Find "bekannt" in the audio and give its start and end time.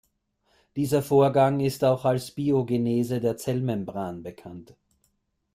4.23-4.75